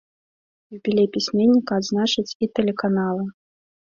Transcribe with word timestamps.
Юбілей 0.75 1.07
пісьменніка 1.17 1.77
адзначаць 1.81 2.35
і 2.45 2.51
тэлеканалы. 2.61 3.25